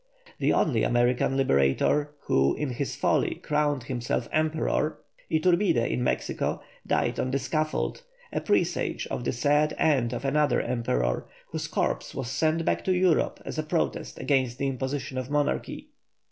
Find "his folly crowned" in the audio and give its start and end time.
2.71-3.83